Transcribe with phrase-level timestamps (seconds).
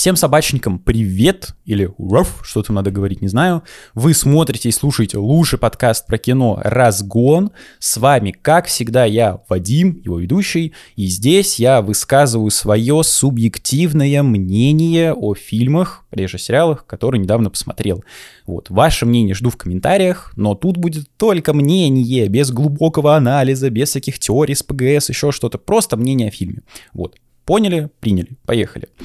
[0.00, 3.64] Всем собачникам привет, или ураф, что там надо говорить, не знаю.
[3.92, 7.50] Вы смотрите и слушаете лучший подкаст про кино «Разгон».
[7.80, 15.12] С вами, как всегда, я, Вадим, его ведущий, и здесь я высказываю свое субъективное мнение
[15.12, 18.02] о фильмах, реже сериалах, которые недавно посмотрел.
[18.46, 23.90] Вот, ваше мнение жду в комментариях, но тут будет только мнение, без глубокого анализа, без
[23.90, 26.62] всяких теорий с ПГС, еще что-то, просто мнение о фильме.
[26.94, 28.88] Вот, поняли, приняли, поехали.
[28.98, 29.04] Э,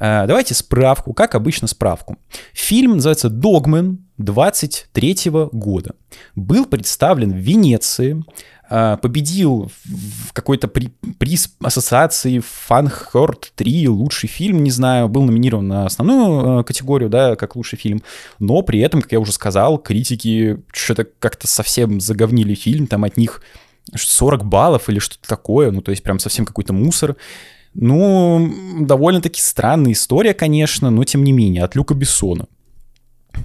[0.00, 2.16] давайте справку, как обычно справку.
[2.52, 5.94] Фильм называется «Догмен» 23 года.
[6.34, 8.24] Был представлен в Венеции,
[8.70, 10.88] э, победил в какой-то при,
[11.18, 17.36] приз ассоциации Фанхорт 3, лучший фильм, не знаю, был номинирован на основную э, категорию, да,
[17.36, 18.02] как лучший фильм,
[18.38, 23.16] но при этом, как я уже сказал, критики что-то как-то совсем заговнили фильм, там от
[23.16, 23.42] них
[23.94, 27.16] 40 баллов или что-то такое, ну, то есть прям совсем какой-то мусор.
[27.78, 32.46] Ну, довольно-таки странная история, конечно, но тем не менее, от Люка Бессона.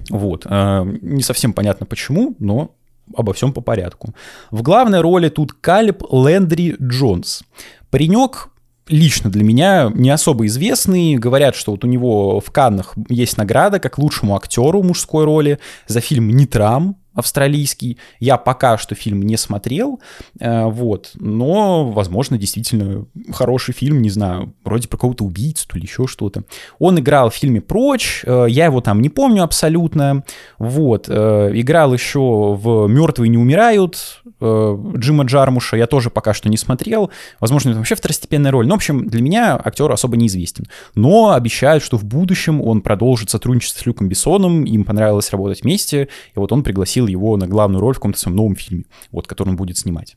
[0.08, 0.46] Вот.
[0.48, 2.74] Э, не совсем понятно почему, но
[3.14, 4.14] обо всем по порядку.
[4.50, 7.42] В главной роли тут Калиб Лендри Джонс.
[7.90, 8.48] Паренек
[8.88, 11.16] лично для меня не особо известный.
[11.16, 16.00] Говорят, что вот у него в Каннах есть награда как лучшему актеру мужской роли за
[16.00, 17.98] фильм «Нитрам», австралийский.
[18.20, 20.00] Я пока что фильм не смотрел,
[20.40, 26.06] э, вот, но, возможно, действительно хороший фильм, не знаю, вроде про кого-то убийцу или еще
[26.06, 26.44] что-то.
[26.78, 30.24] Он играл в фильме «Прочь», э, я его там не помню абсолютно,
[30.58, 36.56] вот, э, играл еще в «Мертвые не умирают», Джима Джармуша я тоже пока что не
[36.56, 41.30] смотрел, возможно, это вообще второстепенная роль, но, в общем, для меня актер особо неизвестен, но
[41.30, 46.38] обещают, что в будущем он продолжит сотрудничество с Люком Бессоном, им понравилось работать вместе, и
[46.38, 49.50] вот он пригласил пригласил его на главную роль в каком-то своем новом фильме, вот, который
[49.50, 50.16] он будет снимать.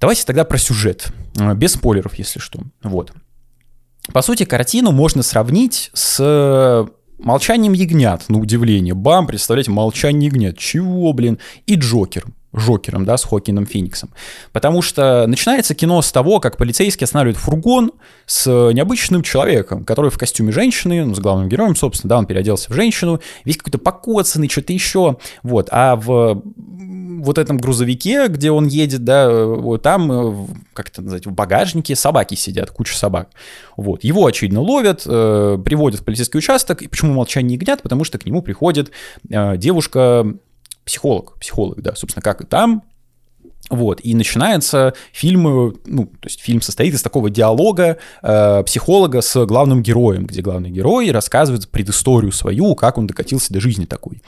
[0.00, 2.60] Давайте тогда про сюжет, э, без спойлеров, если что.
[2.82, 3.12] Вот.
[4.12, 8.94] По сути, картину можно сравнить с «Молчанием ягнят», на удивление.
[8.94, 10.58] Бам, представляете, «Молчание ягнят».
[10.58, 11.38] Чего, блин?
[11.66, 12.24] И «Джокер».
[12.52, 14.10] Жокером, да, с Хокином Фениксом.
[14.52, 17.92] Потому что начинается кино с того, как полицейский останавливает фургон
[18.26, 22.70] с необычным человеком, который в костюме женщины, ну, с главным героем, собственно, да, он переоделся
[22.70, 26.42] в женщину, весь какой-то покоцанный, что-то еще, вот, а в
[27.22, 31.94] вот этом грузовике, где он едет, да, вот там, э, как это назвать, в багажнике
[31.94, 33.30] собаки сидят, куча собак.
[33.76, 34.02] Вот.
[34.02, 36.82] Его, очевидно, ловят, э, приводят в полицейский участок.
[36.82, 37.82] И почему молчание ягнят?
[37.82, 38.90] Потому что к нему приходит
[39.30, 40.34] э, девушка
[40.92, 42.82] психолог, психолог, да, собственно, как и там,
[43.70, 49.46] вот, и начинается фильм, ну, то есть фильм состоит из такого диалога э, психолога с
[49.46, 54.22] главным героем, где главный герой рассказывает предысторию свою, как он докатился до жизни такой.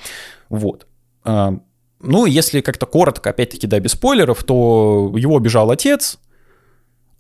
[0.49, 0.87] Вот.
[1.27, 1.59] Э,
[2.01, 6.19] ну, если как-то коротко, опять-таки, да, без спойлеров, то его обижал отец,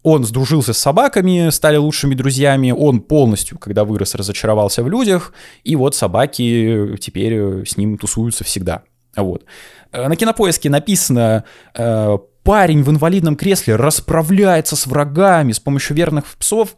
[0.03, 5.35] он сдружился с собаками, стали лучшими друзьями, он полностью, когда вырос, разочаровался в людях,
[5.65, 8.85] и вот собаки теперь с ним тусуются всегда.
[9.17, 9.45] Вот.
[9.93, 11.45] Э, на кинопоиске написано
[11.75, 16.77] э, парень в инвалидном кресле расправляется с врагами с помощью верных псов.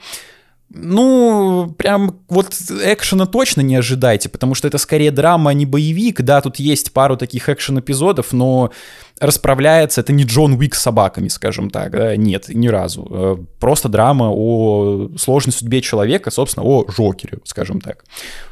[0.68, 2.52] Ну, прям вот
[2.82, 6.22] экшена точно не ожидайте, потому что это скорее драма, а не боевик.
[6.22, 8.72] Да, тут есть пару таких экшен-эпизодов, но
[9.20, 11.92] расправляется это не Джон Уик с собаками, скажем так.
[11.92, 12.16] Да?
[12.16, 13.06] Нет, ни разу.
[13.10, 18.04] Э, просто драма о сложной судьбе человека, собственно, о Жокере, скажем так.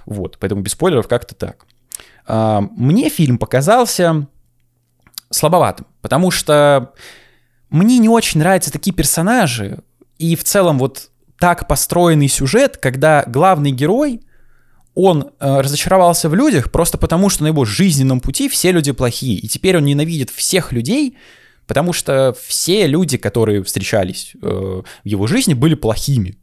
[0.07, 1.67] Вот, поэтому без спойлеров как-то так.
[2.27, 4.27] А, мне фильм показался
[5.31, 6.93] слабоватым, потому что
[7.71, 9.81] мне не очень нравятся такие персонажи,
[10.19, 14.23] и в целом вот так построенный сюжет, когда главный герой,
[14.95, 19.39] он э, разочаровался в людях просто потому, что на его жизненном пути все люди плохие,
[19.39, 21.17] и теперь он ненавидит всех людей,
[21.67, 26.37] потому что все люди, которые встречались э, в его жизни, были плохими.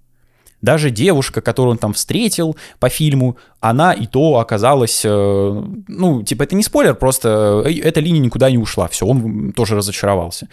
[0.61, 6.43] Даже девушка, которую он там встретил по фильму, она и то оказалась, э, ну, типа,
[6.43, 10.47] это не спойлер, просто э, эта линия никуда не ушла, все, он тоже разочаровался.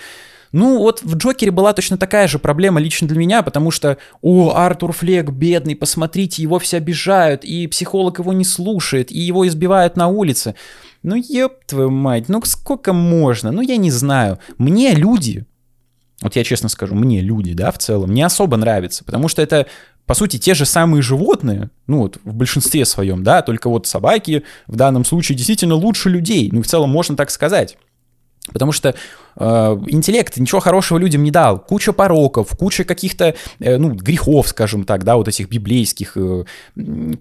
[0.53, 4.55] Ну, вот в Джокере была точно такая же проблема лично для меня, потому что, о,
[4.55, 9.97] Артур Флег бедный, посмотрите, его все обижают, и психолог его не слушает, и его избивают
[9.97, 10.55] на улице.
[11.03, 13.53] Ну, еб твою мать, ну сколько можно?
[13.53, 14.39] Ну, я не знаю.
[14.57, 15.45] Мне люди,
[16.23, 19.67] вот я честно скажу, мне люди, да, в целом, не особо нравятся, потому что это
[20.09, 24.43] по сути, те же самые животные, ну вот в большинстве своем, да, только вот собаки
[24.67, 27.77] в данном случае действительно лучше людей, ну в целом можно так сказать.
[28.51, 28.95] Потому что
[29.37, 29.45] э,
[29.89, 31.59] интеллект ничего хорошего людям не дал.
[31.59, 36.17] Куча пороков, куча каких-то, э, ну, грехов, скажем так, да, вот этих библейских.
[36.17, 36.45] Э,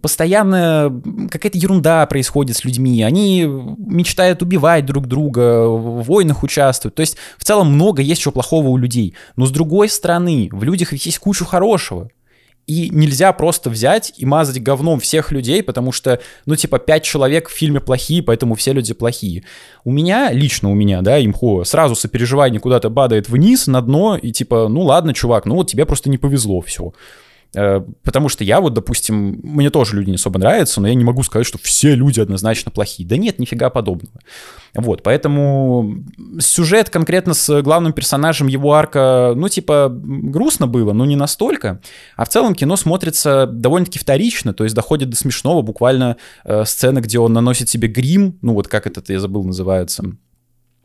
[0.02, 3.04] постоянно какая-то ерунда происходит с людьми.
[3.04, 6.96] Они мечтают убивать друг друга, в войнах участвуют.
[6.96, 9.14] То есть в целом много есть чего плохого у людей.
[9.36, 12.10] Но с другой стороны, в людях ведь есть куча хорошего.
[12.68, 17.48] И нельзя просто взять и мазать говном всех людей, потому что, ну, типа, пять человек
[17.48, 19.44] в фильме плохие, поэтому все люди плохие.
[19.86, 24.34] У меня, лично у меня, да, имхо, сразу сопереживание куда-то падает вниз, на дно, и
[24.34, 26.92] типа, ну ладно, чувак, ну вот тебе просто не повезло, все.
[27.56, 31.04] Э, потому что я вот, допустим, мне тоже люди не особо нравятся, но я не
[31.04, 33.08] могу сказать, что все люди однозначно плохие.
[33.08, 34.20] Да нет, нифига подобного.
[34.74, 36.04] Вот, поэтому
[36.40, 41.82] сюжет конкретно с главным персонажем его арка, ну, типа, грустно было, но не настолько.
[42.16, 47.02] А в целом кино смотрится довольно-таки вторично, то есть доходит до смешного, буквально э, сцена,
[47.02, 50.04] где он наносит себе грим, ну, вот как этот, я забыл, называется,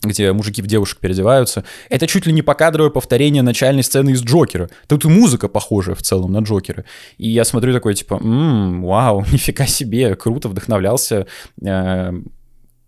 [0.02, 1.64] где мужики в девушек переодеваются.
[1.88, 4.68] Это чуть ли не покадровое повторение начальной сцены из Джокера.
[4.86, 6.84] Тут и музыка похожая в целом на Джокера.
[7.18, 11.26] И я смотрю такой, типа, м-м, вау, нифига себе, круто, вдохновлялся...
[11.64, 12.12] Э,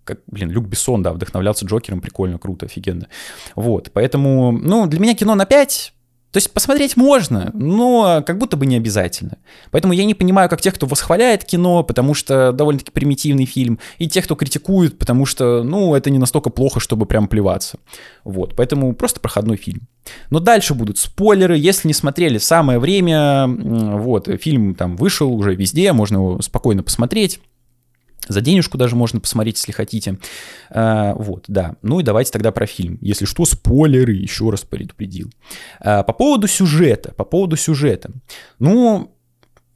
[0.04, 3.08] как, блин, Люк Бессон, да, вдохновлялся Джокером, прикольно, круто, офигенно.
[3.56, 5.94] Вот, поэтому, ну, для меня кино на 5,
[6.34, 9.38] то есть посмотреть можно, но как будто бы не обязательно.
[9.70, 14.08] Поэтому я не понимаю, как тех, кто восхваляет кино, потому что довольно-таки примитивный фильм, и
[14.08, 17.78] тех, кто критикует, потому что, ну, это не настолько плохо, чтобы прям плеваться.
[18.24, 19.82] Вот, поэтому просто проходной фильм.
[20.30, 25.92] Но дальше будут спойлеры, если не смотрели, самое время, вот, фильм там вышел уже везде,
[25.92, 27.38] можно его спокойно посмотреть.
[28.28, 30.18] За денежку даже можно посмотреть, если хотите.
[30.70, 31.76] А, вот, да.
[31.82, 32.98] Ну и давайте тогда про фильм.
[33.00, 35.30] Если что, спойлеры, еще раз предупредил.
[35.80, 38.10] А, по поводу сюжета, по поводу сюжета.
[38.58, 39.10] Ну,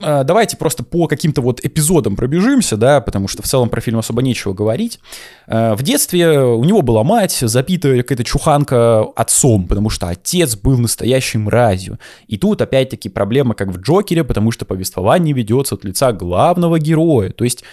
[0.01, 3.99] а, давайте просто по каким-то вот эпизодам пробежимся, да, потому что в целом про фильм
[3.99, 5.01] особо нечего говорить.
[5.47, 11.43] В детстве у него была мать, запитая какая-то чуханка отцом, потому что отец был настоящим
[11.43, 11.99] мразью.
[12.29, 17.31] И тут опять-таки проблема, как в Джокере, потому что повествование ведется от лица главного героя.
[17.31, 17.65] То есть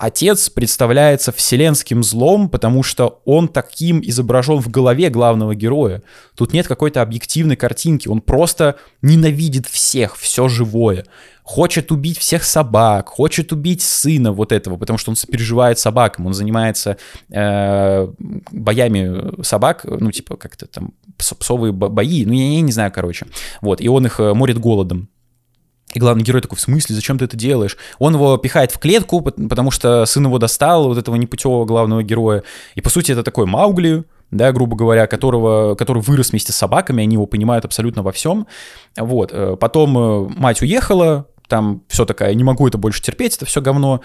[0.00, 6.02] Отец представляется вселенским злом, потому что он таким изображен в голове главного героя.
[6.34, 11.04] Тут нет какой-то объективной картинки, он просто ненавидит всех, все живое.
[11.42, 16.32] Хочет убить всех собак, хочет убить сына вот этого, потому что он сопереживает собакам, он
[16.32, 16.96] занимается
[17.30, 18.08] э,
[18.50, 23.26] боями собак, ну типа как-то там псовые бои, ну я, я не знаю, короче.
[23.60, 25.10] Вот, и он их э, морит голодом.
[25.92, 27.76] И главный герой такой, в смысле, зачем ты это делаешь?
[27.98, 32.44] Он его пихает в клетку, потому что сын его достал, вот этого непутевого главного героя.
[32.76, 37.02] И, по сути, это такой Маугли, да, грубо говоря, которого, который вырос вместе с собаками,
[37.02, 38.46] они его понимают абсолютно во всем.
[38.96, 39.30] Вот.
[39.32, 43.60] Э, потом э, мать уехала, там все такая, не могу это больше терпеть, это все
[43.60, 44.00] говно.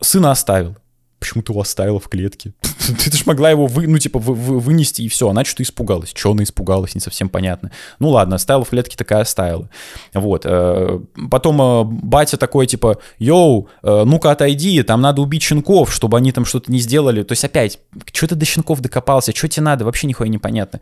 [0.00, 0.76] Сына оставил
[1.24, 2.52] почему ты его оставила в клетке?
[2.60, 5.30] ты же могла его, вы, ну, типа, вы, вы, вынести, и все.
[5.30, 6.12] Она что-то испугалась.
[6.14, 7.70] Что она испугалась, не совсем понятно.
[7.98, 9.70] Ну, ладно, оставила в клетке, такая оставила.
[10.12, 10.42] Вот.
[10.44, 11.00] Э,
[11.30, 16.30] потом э, батя такой, типа, йоу, э, ну-ка отойди, там надо убить щенков, чтобы они
[16.30, 17.22] там что-то не сделали.
[17.22, 17.78] То есть опять,
[18.12, 20.80] что ты до щенков докопался, что тебе надо, вообще нихуя непонятно.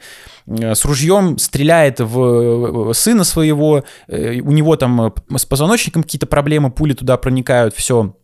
[0.48, 7.16] С ружьем стреляет в сына своего, у него там с позвоночником какие-то проблемы, пули туда
[7.16, 8.16] проникают, все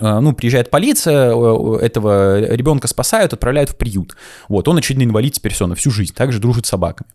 [0.00, 1.34] ну, приезжает полиция,
[1.78, 4.16] этого ребенка спасают, отправляют в приют.
[4.48, 7.10] Вот, он, очевидно, инвалид теперь все, на всю жизнь, также дружит с собаками.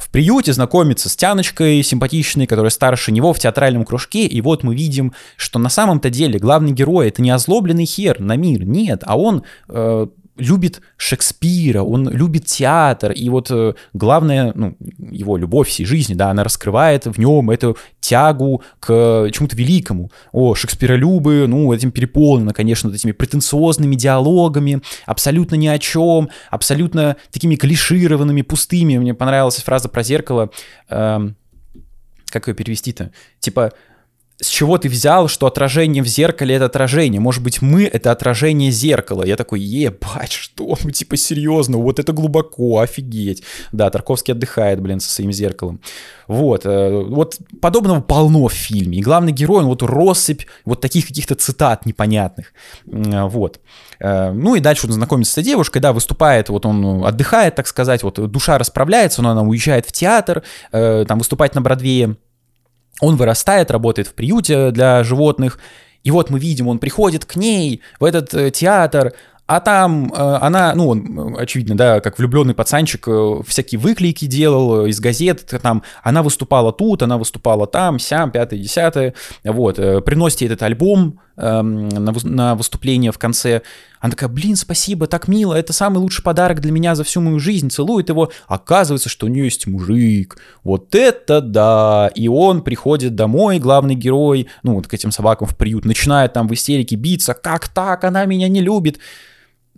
[0.00, 4.74] В приюте знакомится с Тяночкой, симпатичной, которая старше него в театральном кружке, и вот мы
[4.74, 9.18] видим, что на самом-то деле главный герой это не озлобленный хер на мир, нет, а
[9.18, 10.06] он э,
[10.40, 16.30] любит Шекспира, он любит театр, и вот э, главное, ну, его любовь всей жизни, да,
[16.30, 20.10] она раскрывает в нем эту тягу к чему-то великому.
[20.32, 27.16] О, Шекспиролюбы, ну, этим переполнено, конечно, вот этими претенциозными диалогами, абсолютно ни о чем, абсолютно
[27.30, 28.98] такими клишированными, пустыми.
[28.98, 30.50] Мне понравилась фраза про зеркало,
[30.88, 31.36] эм,
[32.30, 33.10] как ее перевести-то?
[33.40, 33.72] Типа,
[34.40, 37.20] с чего ты взял, что отражение в зеркале— это отражение?
[37.20, 39.24] Может быть, мы— это отражение зеркала?
[39.24, 40.76] Я такой, ебать, что?
[40.82, 43.42] Ну, типа, серьезно, вот это глубоко, офигеть.
[43.72, 45.80] Да, Тарковский отдыхает, блин, со своим зеркалом.
[46.26, 48.98] Вот, э, вот подобного полно в фильме.
[48.98, 52.52] И главный герой, он вот россыпь вот таких каких-то цитат непонятных.
[52.86, 53.60] Вот.
[53.98, 57.66] Э, ну и дальше он знакомится с этой девушкой, да, выступает, вот он отдыхает, так
[57.66, 60.42] сказать, вот душа расправляется, но она уезжает в театр,
[60.72, 62.16] э, там выступать на Бродвее.
[63.00, 65.58] Он вырастает, работает в приюте для животных,
[66.02, 69.12] и вот мы видим, он приходит к ней в этот э, театр,
[69.50, 74.86] а там э, она, ну, он, очевидно, да, как влюбленный пацанчик, э, всякие выклейки делал
[74.86, 80.62] из газет, там, она выступала тут, она выступала там, сям, пятое, десятое, вот, приносите этот
[80.62, 83.62] альбом э, на, на выступление в конце,
[84.00, 87.38] она такая, блин, спасибо, так мило, это самый лучший подарок для меня за всю мою
[87.38, 93.14] жизнь, целует его, оказывается, что у нее есть мужик, вот это да, и он приходит
[93.14, 97.34] домой, главный герой, ну, вот к этим собакам в приют, начинает там в истерике биться,
[97.34, 98.98] как так, она меня не любит,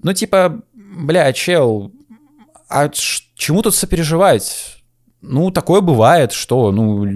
[0.01, 1.93] ну, типа, бля, чел,
[2.69, 2.89] а
[3.35, 4.82] чему тут сопереживать?
[5.23, 7.07] Ну, такое бывает, что, ну,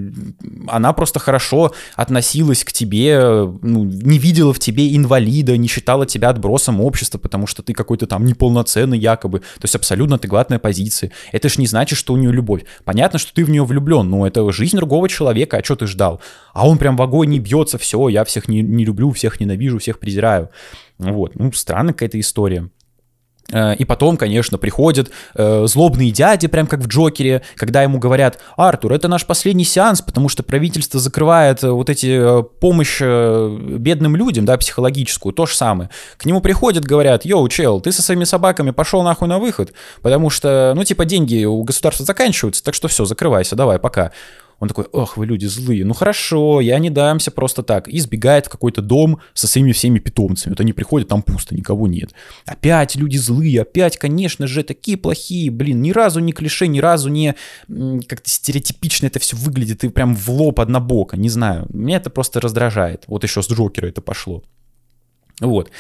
[0.69, 3.19] она просто хорошо относилась к тебе,
[3.63, 8.07] ну, не видела в тебе инвалида, не считала тебя отбросом общества, потому что ты какой-то
[8.07, 11.11] там неполноценный якобы, то есть абсолютно адекватная позиция.
[11.33, 12.65] Это ж не значит, что у нее любовь.
[12.85, 16.21] Понятно, что ты в нее влюблен, но это жизнь другого человека, а что ты ждал?
[16.55, 19.79] А он прям в огонь не бьется, все, я всех не, не люблю, всех ненавижу,
[19.79, 20.51] всех презираю.
[20.99, 22.71] Вот, ну, странная какая-то история.
[23.53, 28.39] Э, и потом, конечно, приходят э, злобные дяди, прям как в Джокере, когда ему говорят,
[28.57, 33.59] Артур, это наш последний сеанс, потому что правительство закрывает э, вот эти э, помощь э,
[33.79, 35.91] бедным людям, да, психологическую, то же самое.
[36.17, 39.73] К нему приходят, говорят, йоу, чел, ты со своими собаками пошел нахуй на выход,
[40.03, 44.13] потому что, ну, типа, деньги у государства заканчиваются, так что все, закрывайся, давай, пока.
[44.59, 47.89] Он такой, ох, вы люди злые, ну хорошо, я не дамся просто так.
[47.89, 50.53] И сбегает в какой-то дом со своими всеми питомцами.
[50.53, 52.13] Вот они приходят, там пусто, никого нет.
[52.47, 57.11] Опять люди злые, опять, конечно же, такие плохие, блин, ни разу не клише, ни разу
[57.11, 57.35] не
[57.69, 61.67] как-то стереотипично это все выглядит, и прям в лоб однобоко, не знаю.
[61.69, 63.05] Меня это просто раздражает.
[63.09, 64.43] Вот еще с Джокера это пошло.
[65.41, 65.71] Вот.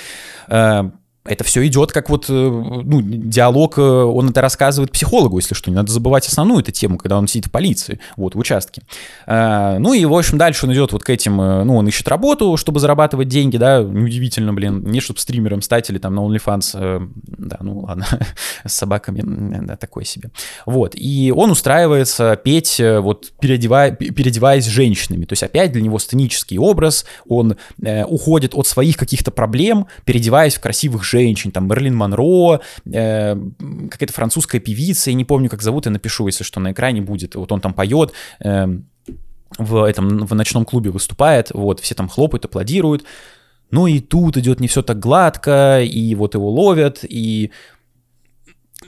[1.27, 5.55] Э, это все идет как вот, э, ну, диалог, э, он это рассказывает психологу, если
[5.55, 8.83] что, не надо забывать основную эту тему, когда он сидит в полиции, вот, в участке.
[9.27, 12.09] А, ну и, в общем, дальше он идет вот к этим, э, ну, он ищет
[12.09, 17.11] работу, чтобы зарабатывать деньги, да, неудивительно, блин, не чтобы стримером стать или там на OnlyFans,
[17.27, 18.07] да, ну ладно,
[18.65, 19.23] с собаками,
[19.67, 20.31] да, такой себе.
[20.65, 26.59] Вот, и он устраивается петь, вот, переодевая, переодеваясь женщинами, то есть опять для него сценический
[26.59, 31.95] образ, он э, уходит от своих каких-то проблем, переодеваясь в красивых женщин, женщин, там Мерлин
[31.95, 33.37] Монро, э,
[33.91, 37.35] какая-то французская певица, я не помню, как зовут, я напишу, если что, на экране будет.
[37.35, 38.13] Вот он там поет,
[38.45, 38.67] э,
[39.59, 43.05] в этом в ночном клубе выступает, вот, все там хлопают, аплодируют.
[43.71, 47.51] Ну и тут идет не все так гладко, и вот его ловят, и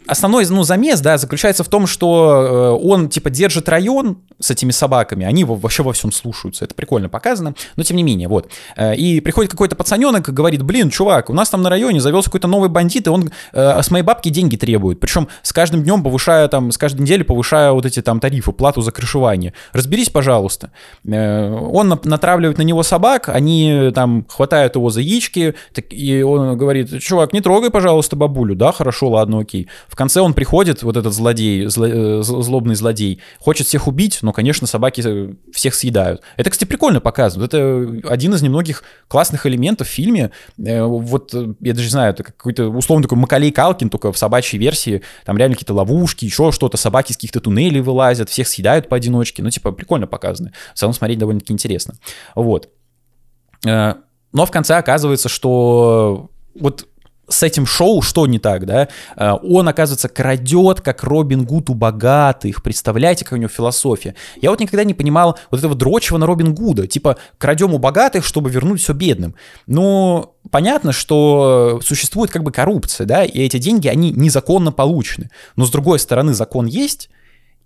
[0.08, 4.70] основной ну, замес, да, заключается в том, что э, он, типа, держит район с этими
[4.70, 8.50] собаками, они вообще во всем слушаются, это прикольно показано, но тем не менее, вот.
[8.76, 12.28] Э, и приходит какой-то пацаненок и говорит, блин, чувак, у нас там на районе завелся
[12.28, 16.02] какой-то новый бандит, и он э, с моей бабки деньги требует, причем с каждым днем
[16.02, 19.52] повышая, там, с каждой недели повышая вот эти там тарифы, плату за крышевание.
[19.72, 20.72] Разберись, пожалуйста.
[21.04, 25.54] Он натравливает на него собак, они там хватают его за яички,
[25.90, 29.68] и он говорит, чувак, не трогай, пожалуйста, бабулю, да, хорошо, ладно, окей.
[29.88, 34.32] В конце он приходит, вот этот злодей, зло, э, злобный злодей, хочет всех убить, но,
[34.32, 36.22] конечно, собаки э, всех съедают.
[36.36, 37.44] Это, кстати, прикольно показано.
[37.44, 40.30] Это один из немногих классных элементов в фильме.
[40.64, 45.02] Э, вот, я даже знаю, это какой-то условно такой Макалей Калкин, только в собачьей версии.
[45.26, 49.42] Там реально какие-то ловушки, еще что-то, собаки из каких-то туннелей вылазят, всех съедают поодиночке.
[49.42, 50.52] Ну, типа, прикольно показано.
[50.74, 51.94] В целом смотреть довольно-таки интересно.
[52.34, 52.70] Вот.
[53.64, 53.96] Но
[54.32, 56.86] в конце оказывается, что вот
[57.28, 58.88] с этим шоу что не так, да?
[59.16, 62.62] Э, он, оказывается, крадет, как Робин Гуд у богатых.
[62.62, 64.14] Представляете, какая у него философия?
[64.40, 66.86] Я вот никогда не понимал вот этого дрочего на Робин Гуда.
[66.86, 69.34] Типа, крадем у богатых, чтобы вернуть все бедным.
[69.66, 75.30] Но понятно, что существует как бы коррупция, да, и эти деньги, они незаконно получены.
[75.56, 77.10] Но с другой стороны, закон есть,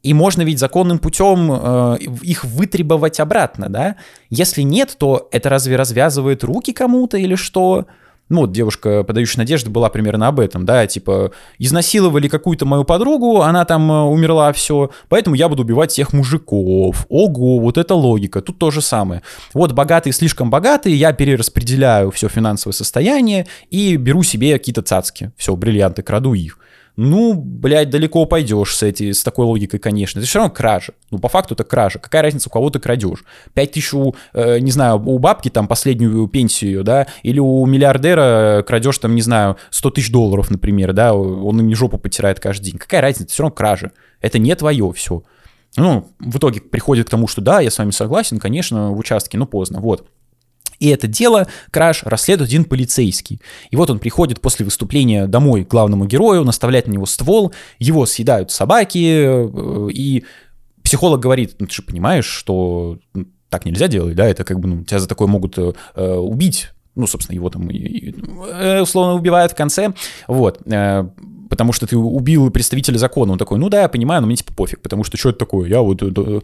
[0.02, 3.96] и можно ведь законным путем э, их вытребовать обратно, да?
[4.30, 7.86] Если нет, то это разве развязывает руки кому-то или что?
[8.32, 13.42] Ну вот девушка, подающая надежды, была примерно об этом, да, типа, изнасиловали какую-то мою подругу,
[13.42, 17.06] она там э, умерла, все, поэтому я буду убивать всех мужиков.
[17.08, 19.22] Ого, вот это логика, тут то же самое.
[19.54, 25.54] Вот богатые слишком богатые, я перераспределяю все финансовое состояние и беру себе какие-то цацки, все,
[25.54, 26.58] бриллианты, краду их
[26.96, 30.18] ну, блядь, далеко пойдешь с, эти, с такой логикой, конечно.
[30.18, 30.92] Это все равно кража.
[31.10, 31.98] Ну, по факту это кража.
[31.98, 33.24] Какая разница, у кого ты крадешь?
[33.54, 38.62] 5 тысяч у, э, не знаю, у бабки там последнюю пенсию, да, или у миллиардера
[38.66, 42.78] крадешь там, не знаю, 100 тысяч долларов, например, да, он им жопу потирает каждый день.
[42.78, 43.24] Какая разница?
[43.24, 43.92] Это все равно кража.
[44.20, 45.22] Это не твое все.
[45.76, 49.38] Ну, в итоге приходит к тому, что да, я с вами согласен, конечно, в участке,
[49.38, 50.06] но поздно, вот.
[50.78, 53.40] И это дело, краж, расследует один полицейский.
[53.70, 58.04] И вот он приходит после выступления домой к главному герою, наставляет на него ствол, его
[58.04, 60.24] съедают собаки, э, и
[60.82, 64.68] психолог говорит, ну ты же понимаешь, что ну, так нельзя делать, да, это как бы,
[64.68, 69.54] ну, тебя за такое могут э, убить, ну, собственно, его там э, условно убивают в
[69.54, 69.94] конце,
[70.26, 71.08] вот, э,
[71.52, 73.32] потому что ты убил представителя закона.
[73.32, 75.68] Он такой, ну да, я понимаю, но мне типа пофиг, потому что что это такое?
[75.68, 76.40] Я вот э,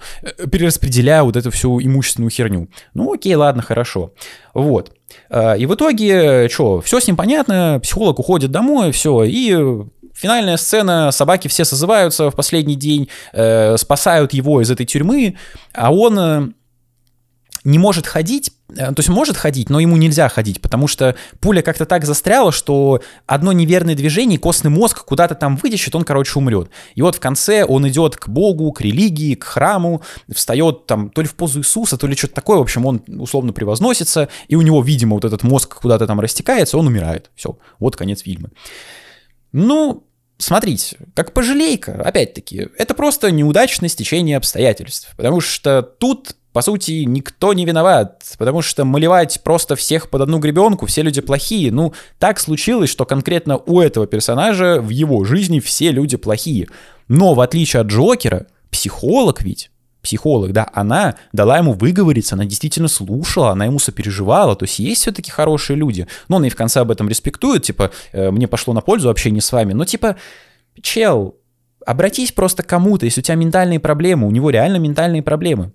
[0.52, 2.68] перераспределяю вот эту всю имущественную херню.
[2.92, 4.12] Ну окей, ладно, хорошо.
[4.52, 4.92] Вот.
[5.30, 9.56] И в итоге, что, все с ним понятно, психолог уходит домой, все, и
[10.12, 15.36] Финальная сцена, собаки все созываются в последний день, э, спасают его из этой тюрьмы,
[15.72, 16.54] а он
[17.64, 21.62] не может ходить, э, то есть может ходить, но ему нельзя ходить, потому что пуля
[21.62, 26.70] как-то так застряла, что одно неверное движение, костный мозг куда-то там вытечет, он, короче, умрет.
[26.94, 31.22] И вот в конце он идет к Богу, к религии, к храму, встает там то
[31.22, 34.62] ли в позу Иисуса, то ли что-то такое, в общем, он условно превозносится, и у
[34.62, 37.30] него, видимо, вот этот мозг куда-то там растекается, он умирает.
[37.34, 38.50] Все, вот конец фильма.
[39.52, 40.04] Ну,
[40.38, 47.52] смотрите, как пожалейка, опять-таки, это просто неудачное стечение обстоятельств, потому что тут по сути, никто
[47.52, 51.70] не виноват, потому что малевать просто всех под одну гребенку, все люди плохие.
[51.70, 56.68] Ну, так случилось, что конкретно у этого персонажа в его жизни все люди плохие.
[57.06, 59.70] Но в отличие от Джокера, психолог ведь,
[60.02, 65.02] психолог, да, она дала ему выговориться, она действительно слушала, она ему сопереживала, то есть есть
[65.02, 66.06] все-таки хорошие люди.
[66.28, 69.42] Но она и в конце об этом респектует, типа, э, мне пошло на пользу общение
[69.42, 70.16] с вами, но типа,
[70.80, 71.36] чел,
[71.84, 75.72] обратись просто к кому-то, если у тебя ментальные проблемы, у него реально ментальные проблемы.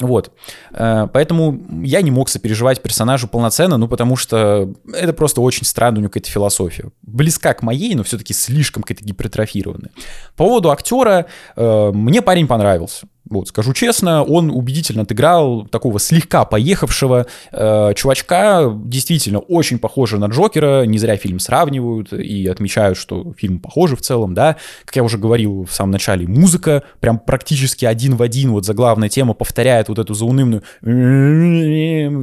[0.00, 0.32] Вот.
[0.72, 5.98] Э, поэтому я не мог сопереживать персонажу полноценно, ну, потому что это просто очень странная
[5.98, 6.90] у него какая-то философия.
[7.02, 9.90] Близка к моей, но все-таки слишком какая-то гипертрофированная.
[10.36, 11.26] По поводу актера,
[11.56, 13.06] э, мне парень понравился.
[13.30, 20.26] Вот, скажу честно, он убедительно отыграл такого слегка поехавшего э, чувачка, действительно очень похожий на
[20.26, 25.02] Джокера, не зря фильм сравнивают и отмечают, что фильм похожи в целом, да, как я
[25.02, 29.88] уже говорил в самом начале, музыка прям практически один в один, вот заглавная тема повторяет
[29.88, 30.62] вот эту заунывную,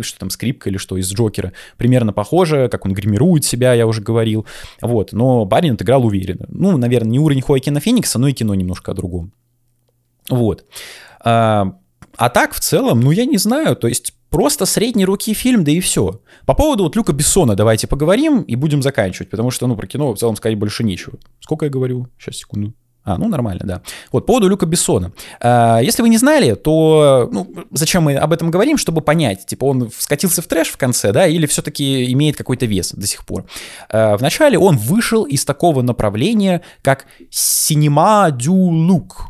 [0.03, 4.01] что там, скрипка или что из Джокера, примерно похоже, как он гримирует себя, я уже
[4.01, 4.45] говорил,
[4.81, 6.45] вот, но парень отыграл уверенно.
[6.49, 9.31] Ну, наверное, не уровень Хоакина Феникса, но и кино немножко о другом.
[10.29, 10.65] Вот.
[11.23, 11.73] А,
[12.17, 15.71] а так, в целом, ну, я не знаю, то есть просто средней руки фильм, да
[15.71, 16.21] и все.
[16.45, 20.13] По поводу вот Люка Бессона давайте поговорим и будем заканчивать, потому что, ну, про кино
[20.13, 21.17] в целом сказать больше нечего.
[21.39, 22.07] Сколько я говорю?
[22.17, 22.73] Сейчас, секунду.
[23.05, 23.81] А, ну нормально, да.
[24.11, 25.13] Вот, по поводу Люка Бессона.
[25.39, 29.65] А, если вы не знали, то, ну, зачем мы об этом говорим, чтобы понять, типа
[29.65, 33.45] он скатился в трэш в конце, да, или все-таки имеет какой-то вес до сих пор.
[33.89, 39.27] А, вначале он вышел из такого направления, как «Синема дю лук»,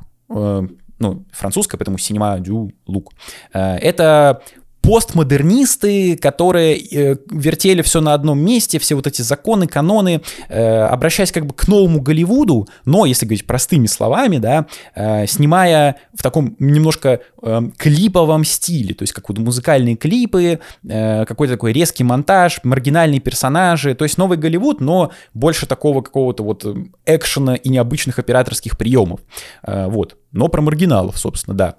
[0.99, 3.13] ну, французская, поэтому синема дю лук.
[3.53, 4.41] Э, это
[4.85, 11.31] постмодернисты, которые э, вертели все на одном месте, все вот эти законы, каноны, э, обращаясь
[11.31, 16.55] как бы к новому Голливуду, но, если говорить простыми словами, да, э, снимая в таком
[16.59, 22.59] немножко э, клиповом стиле, то есть как вот музыкальные клипы, э, какой-то такой резкий монтаж,
[22.63, 26.63] маргинальные персонажи, то есть новый Голливуд, но больше такого какого-то вот
[27.05, 29.21] экшена и необычных операторских приемов,
[29.63, 31.75] э, вот, но про маргиналов, собственно, да.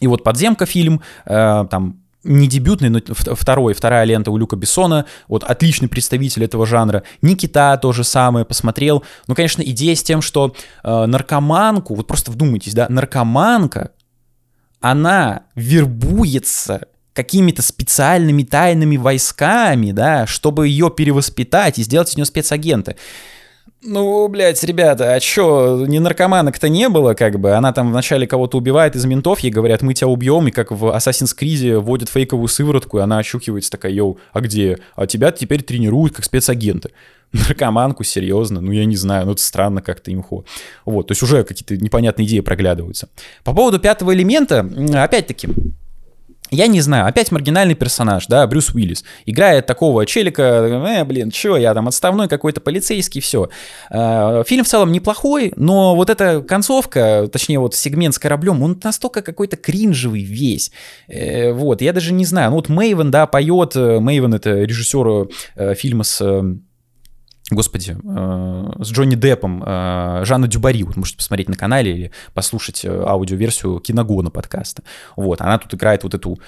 [0.00, 5.06] И вот «Подземка» фильм, э, там не дебютный, но второй, вторая лента у Люка Бессона,
[5.26, 7.02] вот отличный представитель этого жанра.
[7.22, 9.04] Никита то же самое посмотрел.
[9.26, 10.54] Ну, конечно, идея с тем, что
[10.84, 13.92] э, наркоманку, вот просто вдумайтесь, да, наркоманка,
[14.80, 22.96] она вербуется какими-то специальными тайными войсками, да, чтобы ее перевоспитать и сделать из нее спецагента.
[23.82, 27.52] Ну, блядь, ребята, а чё, ни наркоманок-то не было, как бы?
[27.52, 30.84] Она там вначале кого-то убивает из ментов, ей говорят, мы тебя убьем, и как в
[30.94, 34.80] Assassin's Creed вводят фейковую сыворотку, и она ощукивается такая, йоу, а где?
[34.96, 36.90] А тебя теперь тренируют как спецагента.
[37.32, 40.44] Наркоманку, серьезно, ну я не знаю, ну это странно как-то имхо.
[40.84, 43.08] Вот, то есть уже какие-то непонятные идеи проглядываются.
[43.44, 45.48] По поводу пятого элемента, опять-таки,
[46.50, 49.04] я не знаю, опять маргинальный персонаж, да, Брюс Уиллис.
[49.26, 53.48] Играет такого челика, э, блин, чё я там, отставной какой-то полицейский, все.
[53.90, 58.80] Э, фильм в целом неплохой, но вот эта концовка, точнее вот сегмент с кораблем, он
[58.82, 60.72] настолько какой-то кринжевый весь.
[61.08, 65.28] Э, вот, я даже не знаю, ну вот Мейвен, да, поет, Мейвен это режиссер
[65.74, 66.20] фильма с
[67.50, 72.84] господи, э, с Джонни Деппом, э, Жанна Дюбари, вот можете посмотреть на канале или послушать
[72.84, 74.82] э, аудиоверсию киногона подкаста.
[75.16, 76.38] Вот, она тут играет вот эту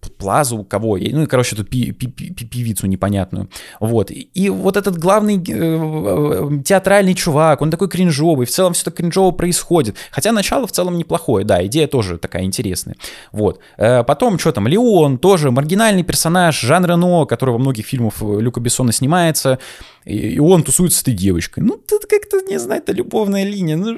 [0.00, 3.48] Плазу, кого, ну и, короче, тут пи пи пи певицу непонятную,
[3.80, 8.84] вот, и, вот этот главный э, э, театральный чувак, он такой кринжовый, в целом все
[8.84, 12.96] так кринжово происходит, хотя начало в целом неплохое, да, идея тоже такая интересная,
[13.32, 18.14] вот, э, потом, что там, Леон, тоже маргинальный персонаж, Жан Рено, который во многих фильмах
[18.20, 19.58] Люка Бессона снимается,
[20.04, 21.62] и он тусуется с этой девочкой.
[21.62, 23.76] Ну, тут как-то, не знаю, это любовная линия.
[23.76, 23.96] Ну,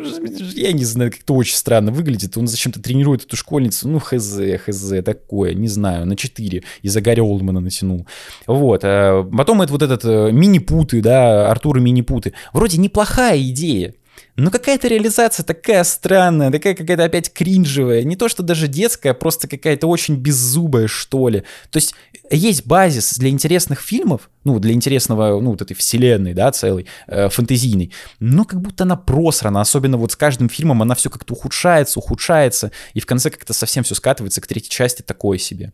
[0.55, 2.37] я не знаю, как-то очень странно выглядит.
[2.37, 3.88] Он зачем-то тренирует эту школьницу.
[3.88, 8.07] Ну, хз, хз, такое, не знаю, на 4 из-за Гарри Олдмана натянул.
[8.47, 8.81] Вот.
[8.85, 12.33] А потом это вот этот э, мини-путы, да, Артур и мини-путы.
[12.53, 13.95] Вроде неплохая идея.
[14.37, 18.03] Но какая-то реализация такая странная, такая какая-то опять кринжевая.
[18.03, 21.41] Не то, что даже детская, а просто какая-то очень беззубая, что ли.
[21.71, 21.95] То есть
[22.31, 27.29] есть базис для интересных фильмов, ну, для интересного, ну, вот этой вселенной, да, целой, э,
[27.29, 31.99] фэнтезийной, но как будто она просрана, особенно вот с каждым фильмом она все как-то ухудшается,
[31.99, 35.73] ухудшается, и в конце как-то совсем все скатывается к третьей части такое себе.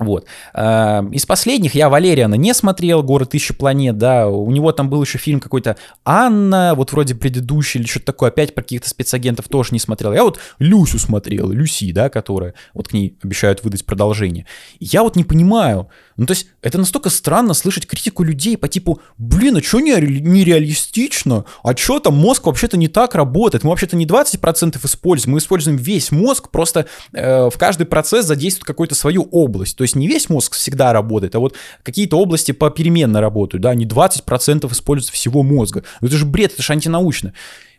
[0.00, 0.24] Вот.
[0.54, 5.02] Эм, из последних я Валериана не смотрел, «Город тысячи планет», да, у него там был
[5.02, 9.68] еще фильм какой-то «Анна», вот вроде предыдущий или что-то такое, опять про каких-то спецагентов тоже
[9.72, 10.14] не смотрел.
[10.14, 14.46] Я вот Люсю смотрел, Люси, да, которая, вот к ней обещают выдать продолжение.
[14.78, 19.00] Я вот не понимаю, ну, то есть, это настолько странно слышать критику людей по типу,
[19.16, 21.46] блин, а что нереалистично?
[21.62, 23.64] А что там мозг вообще-то не так работает?
[23.64, 28.66] Мы вообще-то не 20% используем, мы используем весь мозг, просто э, в каждый процесс задействует
[28.66, 29.78] какую-то свою область.
[29.78, 33.86] То есть, не весь мозг всегда работает, а вот какие-то области попеременно работают, да, не
[33.86, 35.84] 20% используют всего мозга.
[36.00, 37.32] Ну, это же бред, это же антинаучно.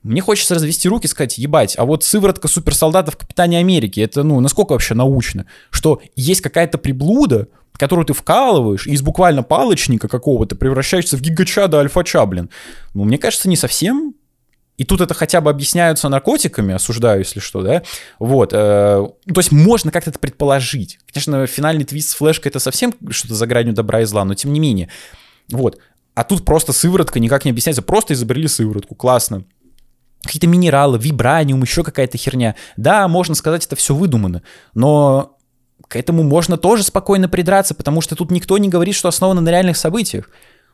[0.03, 4.23] Мне хочется развести руки и сказать, ебать, а вот сыворотка суперсолдата в Капитане Америки, это,
[4.23, 5.45] ну, насколько вообще научно?
[5.69, 11.79] Что есть какая-то приблуда, которую ты вкалываешь, и из буквально палочника какого-то превращаешься в гигачада
[11.79, 12.49] альфача, блин.
[12.93, 14.13] Ну, мне кажется, не совсем.
[14.81, 17.83] И тут это хотя бы объясняются наркотиками, осуждаю, если что, да?
[18.17, 18.51] Вот.
[18.51, 20.97] Э, то есть можно как-то это предположить.
[21.13, 24.51] Конечно, финальный твист с флешкой это совсем что-то за гранью добра и зла, но тем
[24.51, 24.89] не менее.
[25.51, 25.77] Вот.
[26.15, 27.83] А тут просто сыворотка никак не объясняется.
[27.83, 28.95] Просто изобрели сыворотку.
[28.95, 29.43] Классно
[30.23, 32.55] какие-то минералы, вибраниум, еще какая-то херня.
[32.75, 34.41] Да, можно сказать, это все выдумано,
[34.73, 35.37] но
[35.87, 39.49] к этому можно тоже спокойно придраться, потому что тут никто не говорит, что основано на
[39.49, 40.29] реальных событиях.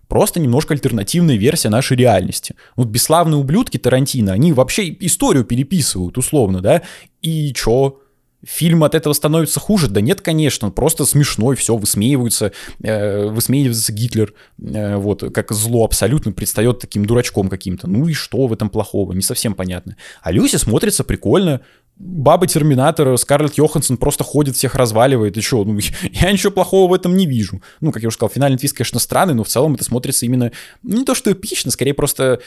[0.08, 2.56] Просто немножко альтернативная версия нашей реальности.
[2.76, 6.82] Вот бесславные ублюдки Тарантино, они вообще историю переписывают, условно, да?
[7.22, 8.00] И чё?
[8.46, 9.88] Фильм от этого становится хуже?
[9.88, 12.52] Да нет, конечно, он просто смешной, все, высмеиваются,
[12.84, 17.88] э, высмеивается Гитлер, э, вот, как зло абсолютно предстает таким дурачком каким-то.
[17.88, 19.14] Ну и что в этом плохого?
[19.14, 19.98] Не совсем понятно.
[20.22, 21.62] А Люси смотрится прикольно,
[22.00, 25.80] баба Терминатора, Скарлетт Йоханссон просто ходит, всех разваливает, и что, ну,
[26.12, 27.62] я ничего плохого в этом не вижу.
[27.82, 30.52] Ну, как я уже сказал, финальный твист, конечно, странный, но в целом это смотрится именно,
[30.84, 32.40] ну, не то что эпично, скорее просто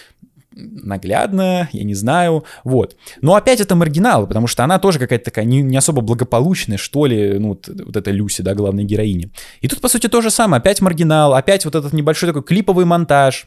[0.52, 2.96] наглядно, я не знаю, вот.
[3.20, 7.06] Но опять это маргинал, потому что она тоже какая-то такая не, не особо благополучная, что
[7.06, 9.30] ли, ну, вот, вот эта Люси, да, главная героиня.
[9.60, 12.84] И тут, по сути, то же самое, опять маргинал, опять вот этот небольшой такой клиповый
[12.84, 13.46] монтаж,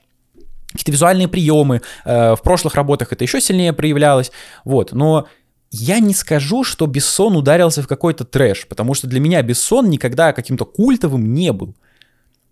[0.71, 4.31] какие-то визуальные приемы, э, в прошлых работах это еще сильнее проявлялось,
[4.63, 5.27] вот, но
[5.73, 10.31] я не скажу, что Бессон ударился в какой-то трэш, потому что для меня Бессон никогда
[10.31, 11.75] каким-то культовым не был.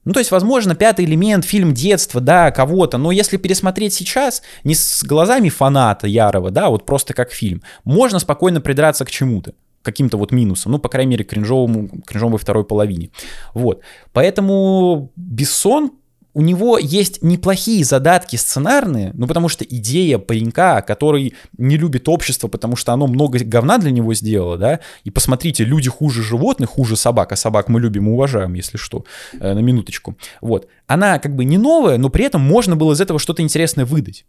[0.05, 4.73] Ну, то есть, возможно, пятый элемент, фильм детства, да, кого-то, но если пересмотреть сейчас, не
[4.73, 9.53] с глазами фаната ярого, да, вот просто как фильм, можно спокойно придраться к чему-то
[9.83, 13.11] каким-то вот минусом, ну, по крайней мере, кринжовому, кринжовой второй половине.
[13.53, 13.81] Вот.
[14.13, 15.91] Поэтому Бессон
[16.33, 22.47] у него есть неплохие задатки сценарные, ну потому что идея паренька, который не любит общество,
[22.47, 26.95] потому что оно много говна для него сделало, да, и посмотрите, люди хуже животных, хуже
[26.95, 31.35] собак, а собак мы любим и уважаем, если что, э, на минуточку, вот, она как
[31.35, 34.25] бы не новая, но при этом можно было из этого что-то интересное выдать.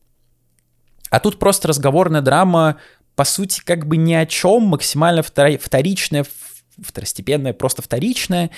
[1.11, 2.79] А тут просто разговорная драма,
[3.15, 6.25] по сути, как бы ни о чем, максимально вторичная,
[6.81, 8.51] второстепенная, просто вторичная,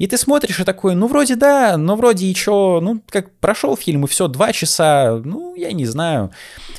[0.00, 3.76] и ты смотришь и такой, ну вроде да, но вроде и чё, ну как прошел
[3.76, 6.30] фильм и все, два часа, ну я не знаю.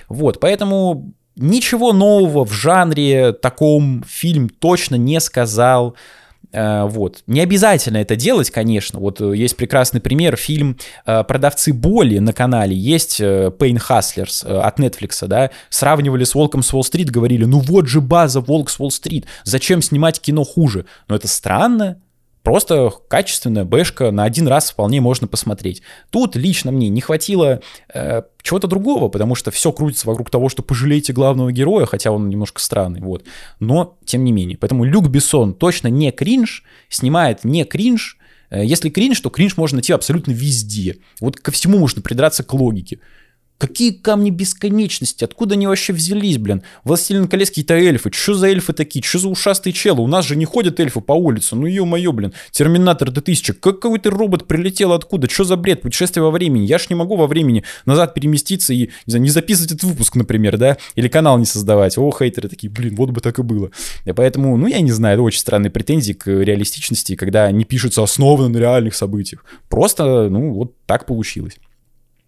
[0.09, 5.95] Вот, поэтому ничего нового в жанре таком фильм точно не сказал.
[6.51, 7.23] Uh, вот.
[7.27, 8.99] Не обязательно это делать, конечно.
[8.99, 14.77] Вот э, есть прекрасный пример, фильм uh, «Продавцы боли» на канале, есть Pain Hustlers от
[14.77, 19.27] Netflix, да, сравнивали с «Волком с Уолл-стрит», говорили, ну вот же база «Волк с Уолл-стрит»,
[19.45, 20.87] зачем снимать кино хуже?
[21.07, 22.01] Но это странно,
[22.43, 25.83] Просто качественная бэшка на один раз вполне можно посмотреть.
[26.09, 27.61] Тут лично мне не хватило
[27.93, 32.29] э, чего-то другого, потому что все крутится вокруг того, что пожалейте главного героя, хотя он
[32.29, 33.25] немножко странный, вот.
[33.59, 34.57] Но тем не менее.
[34.57, 38.17] Поэтому Люк Бессон точно не кринж, снимает не кринж.
[38.49, 40.97] Э, если кринж, то кринж можно найти абсолютно везде.
[41.19, 42.99] Вот ко всему можно придраться к логике.
[43.61, 45.23] Какие камни бесконечности?
[45.23, 46.63] Откуда они вообще взялись, блин?
[46.83, 48.09] Властелин колец какие-то эльфы.
[48.11, 49.03] Что за эльфы такие?
[49.03, 50.01] Что за ушастые челы?
[50.01, 51.55] У нас же не ходят эльфы по улице.
[51.55, 52.33] Ну ё-моё, блин.
[52.49, 53.53] Терминатор Д-1000.
[53.53, 55.29] Какой-то робот прилетел откуда?
[55.29, 55.83] Что за бред?
[55.83, 56.65] Путешествие во времени.
[56.65, 60.15] Я ж не могу во времени назад переместиться и, не знаю, не записывать этот выпуск,
[60.15, 60.77] например, да?
[60.95, 61.99] Или канал не создавать.
[61.99, 63.69] О, хейтеры такие, блин, вот бы так и было.
[64.05, 68.01] И поэтому, ну, я не знаю, это очень странные претензии к реалистичности, когда не пишутся
[68.01, 69.45] основаны на реальных событиях.
[69.69, 71.59] Просто, ну, вот так получилось.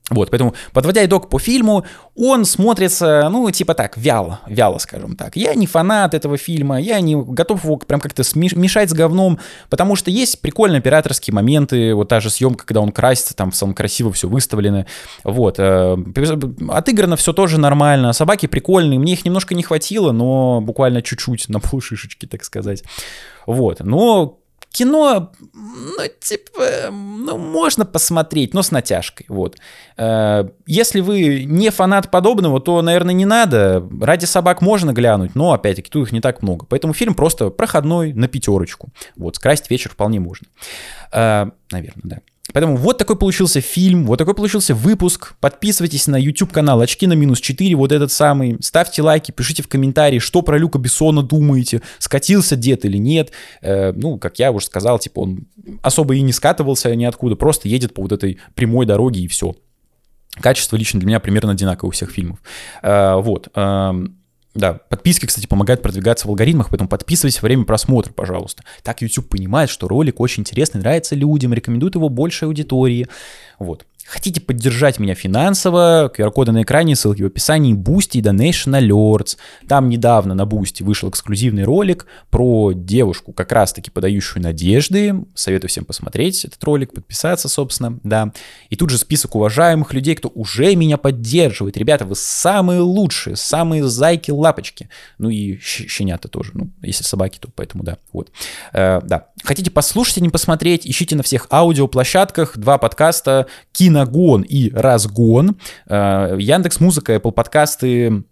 [0.09, 5.37] Вот, поэтому, подводя итог по фильму, он смотрится, ну, типа так, вяло, вяло, скажем так.
[5.37, 9.39] Я не фанат этого фильма, я не готов его прям как-то мешать с говном,
[9.69, 13.73] потому что есть прикольные операторские моменты, вот та же съемка, когда он красится, там самом
[13.73, 14.85] красиво все выставлено,
[15.23, 15.55] вот.
[15.57, 15.95] Э,
[16.69, 21.61] отыграно все тоже нормально, собаки прикольные, мне их немножко не хватило, но буквально чуть-чуть на
[21.61, 22.83] полшишечки, так сказать.
[23.47, 24.42] Вот, но
[24.73, 29.57] кино, ну, типа, ну, можно посмотреть, но с натяжкой, вот.
[29.97, 33.87] Э, если вы не фанат подобного, то, наверное, не надо.
[34.01, 36.65] Ради собак можно глянуть, но, опять-таки, тут их не так много.
[36.65, 38.89] Поэтому фильм просто проходной на пятерочку.
[39.15, 40.47] Вот, скрасить вечер вполне можно.
[41.13, 42.17] Э, наверное, да.
[42.51, 45.35] Поэтому вот такой получился фильм, вот такой получился выпуск.
[45.39, 48.57] Подписывайтесь на YouTube канал Очки на минус 4, вот этот самый.
[48.59, 53.31] Ставьте лайки, пишите в комментарии, что про Люка Бессона думаете, скатился дед или нет.
[53.61, 55.47] Э, ну, как я уже сказал, типа он
[55.81, 59.55] особо и не скатывался ниоткуда, просто едет по вот этой прямой дороге и все.
[60.41, 62.39] Качество лично для меня примерно одинаковое у всех фильмов.
[62.81, 63.47] Э, вот.
[63.55, 63.93] Э,
[64.55, 68.63] да, подписки, кстати, помогают продвигаться в алгоритмах, поэтому подписывайтесь во время просмотра, пожалуйста.
[68.83, 73.07] Так YouTube понимает, что ролик очень интересный, нравится людям, рекомендует его большей аудитории.
[73.57, 73.85] Вот.
[74.05, 79.37] Хотите поддержать меня финансово, QR-коды на экране, ссылки в описании, Boosty и Donation Alerts.
[79.67, 85.15] Там недавно на Boosty вышел эксклюзивный ролик про девушку, как раз-таки подающую надежды.
[85.35, 88.33] Советую всем посмотреть этот ролик, подписаться, собственно, да.
[88.69, 91.77] И тут же список уважаемых людей, кто уже меня поддерживает.
[91.77, 94.89] Ребята, вы самые лучшие, самые зайки-лапочки.
[95.17, 98.31] Ну и щенята тоже, ну, если собаки, то поэтому да, вот.
[98.73, 99.27] Э, да.
[99.43, 105.57] Хотите послушать, а не посмотреть, ищите на всех аудиоплощадках, два подкаста, кино Киногон и Разгон,
[105.87, 108.23] э, Яндекс Музыка, Apple подкасты,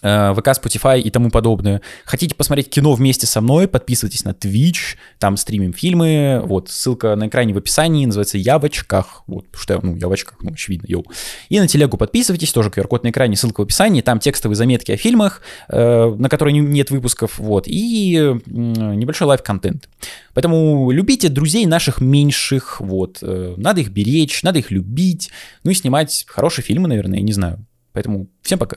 [0.00, 1.82] ВК, Spotify и тому подобное.
[2.04, 7.28] Хотите посмотреть кино вместе со мной, подписывайтесь на Twitch, там стримим фильмы, вот, ссылка на
[7.28, 10.52] экране в описании, называется «Я в очках», вот, что я, ну, я в очках, ну,
[10.52, 11.04] очевидно, йоу.
[11.48, 14.96] И на телегу подписывайтесь, тоже QR-код на экране, ссылка в описании, там текстовые заметки о
[14.96, 19.88] фильмах, э, на которые нет выпусков, вот, и э, небольшой live-контент.
[20.34, 25.30] Поэтому любите друзей наших меньших, вот, э, надо их беречь, надо их любить,
[25.64, 27.64] ну и снимать хорошие фильмы, наверное, я не знаю.
[27.92, 28.76] Поэтому всем пока.